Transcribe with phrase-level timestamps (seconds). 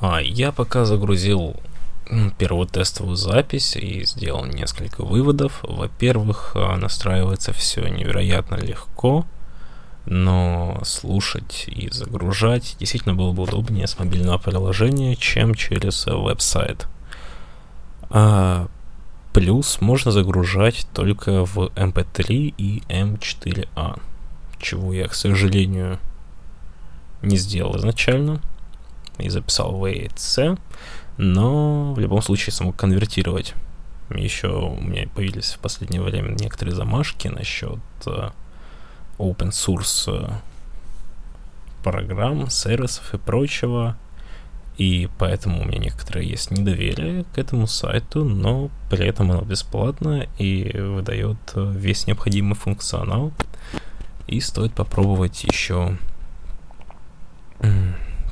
[0.00, 1.56] А я пока загрузил
[2.38, 5.60] первую тестовую запись и сделал несколько выводов.
[5.62, 9.26] Во-первых, а, настраивается все невероятно легко,
[10.06, 16.86] но слушать и загружать действительно было бы удобнее с мобильного приложения, чем через веб-сайт.
[18.10, 18.68] А
[19.32, 24.00] плюс можно загружать только в MP3 и M4A,
[24.60, 25.98] чего я, к сожалению,
[27.20, 28.40] не сделал изначально
[29.18, 30.58] и записал в AEC,
[31.16, 33.54] но в любом случае смог конвертировать.
[34.10, 38.32] Еще у меня появились в последнее время некоторые замашки насчет uh,
[39.18, 40.32] open source uh,
[41.82, 43.96] программ, сервисов и прочего.
[44.78, 50.28] И поэтому у меня некоторое есть недоверие к этому сайту, но при этом оно бесплатно
[50.38, 53.32] и выдает э, весь необходимый функционал.
[54.28, 55.98] И стоит попробовать еще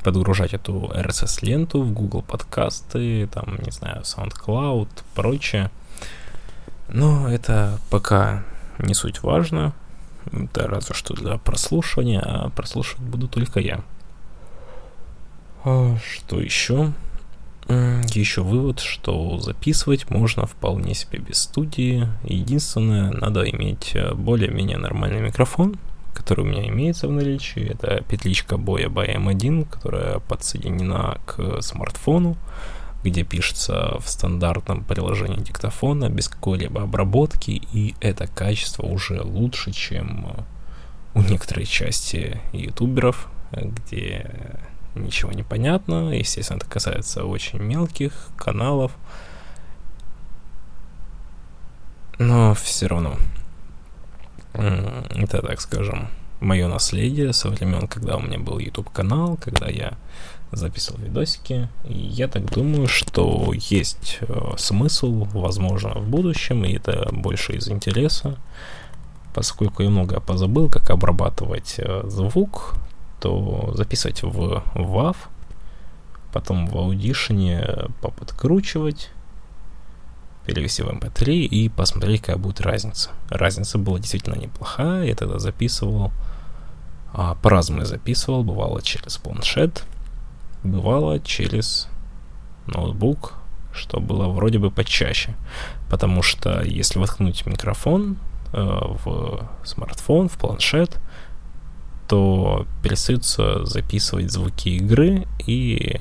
[0.07, 5.69] подгружать эту RSS-ленту в Google подкасты, там, не знаю, SoundCloud, прочее.
[6.87, 8.45] Но это пока
[8.79, 9.73] не суть важно.
[10.31, 13.83] Это разве что для прослушивания, а прослушивать буду только я.
[15.65, 16.93] А что еще?
[17.67, 22.07] Еще вывод, что записывать можно вполне себе без студии.
[22.23, 25.75] Единственное, надо иметь более-менее нормальный микрофон,
[26.13, 27.71] который у меня имеется в наличии.
[27.71, 32.37] Это петличка боя BM1, которая подсоединена к смартфону,
[33.03, 40.45] где пишется в стандартном приложении диктофона без какой-либо обработки, и это качество уже лучше, чем
[41.13, 44.59] у некоторой части ютуберов, где
[44.95, 46.11] ничего не понятно.
[46.13, 48.91] Естественно, это касается очень мелких каналов.
[52.19, 53.15] Но все равно
[54.57, 59.97] это, так скажем, мое наследие со времен, когда у меня был YouTube канал, когда я
[60.51, 61.69] записывал видосики.
[61.85, 67.67] И я так думаю, что есть э, смысл, возможно, в будущем, и это больше из
[67.69, 68.37] интереса,
[69.33, 72.75] поскольку я много позабыл, как обрабатывать э, звук,
[73.19, 75.15] то записывать в WAV,
[76.31, 79.09] потом в Audition поподкручивать,
[80.47, 83.09] перевести в MP3 и посмотреть, какая будет разница.
[83.29, 86.11] Разница была действительно неплохая, я тогда записывал,
[87.13, 89.83] а, по-разному записывал, бывало через планшет,
[90.63, 91.89] бывало через
[92.65, 93.33] ноутбук,
[93.73, 95.35] что было вроде бы почаще,
[95.89, 98.17] потому что если воткнуть микрофон
[98.53, 100.97] э, в смартфон, в планшет,
[102.07, 105.99] то перестается записывать звуки игры, и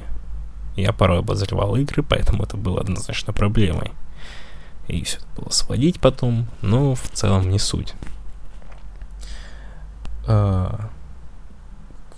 [0.76, 3.90] я порой обозревал игры, поэтому это было однозначно проблемой
[4.88, 7.94] и все это было сводить потом, но в целом не суть.
[10.26, 10.90] А,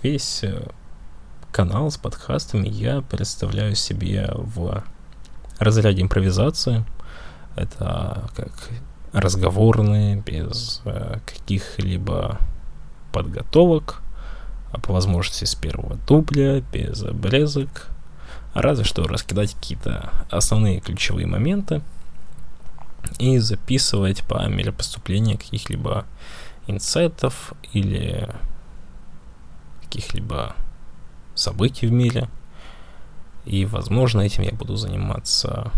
[0.03, 0.67] весь э,
[1.51, 4.83] канал с подкастами я представляю себе в
[5.57, 6.85] разряде импровизации.
[7.55, 8.51] Это как
[9.13, 12.37] разговорные, без э, каких-либо
[13.11, 14.01] подготовок,
[14.71, 17.87] а по возможности с первого дубля, без обрезок,
[18.53, 21.81] разве что раскидать какие-то основные ключевые моменты–
[23.17, 26.05] и записывать по мере поступления каких-либо
[26.67, 28.29] инсайтов или
[29.81, 30.55] каких-либо
[31.33, 32.29] событий в мире.
[33.45, 35.71] И, возможно, этим я буду заниматься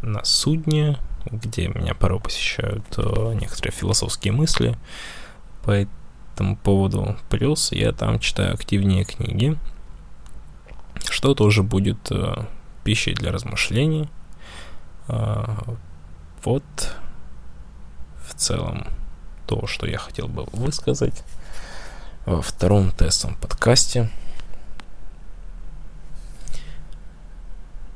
[0.00, 4.76] на судне, где меня порой посещают э, некоторые философские мысли
[5.62, 5.86] по
[6.32, 7.16] этому поводу.
[7.28, 9.56] Плюс я там читаю активнее книги,
[11.10, 12.46] что тоже будет э,
[12.82, 14.08] пищей для размышлений.
[16.44, 16.62] Вот
[18.28, 18.86] в целом
[19.46, 21.22] то, что я хотел бы высказать
[22.26, 24.10] во втором тестовом подкасте–